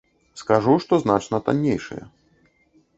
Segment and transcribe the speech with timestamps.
[0.41, 2.05] Скажу, што значна таннейшыя.